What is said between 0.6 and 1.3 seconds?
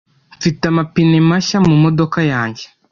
amapine